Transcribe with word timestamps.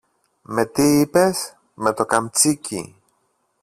Με 0.41 0.65
τι, 0.65 0.99
είπες; 0.99 1.57
Με 1.73 1.93
το 1.93 2.05
καμτσίκι! 2.05 2.95